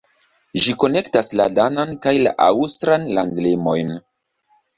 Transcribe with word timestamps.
Ĝi 0.61 0.71
konektas 0.83 1.29
la 1.39 1.45
danan 1.57 1.91
kaj 2.07 2.15
la 2.25 2.33
aŭstran 2.47 3.07
landlimojn. 3.19 3.95